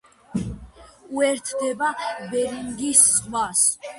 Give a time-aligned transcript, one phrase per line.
[1.19, 1.91] უერთდება
[2.31, 3.63] ბერინგის ზღვას.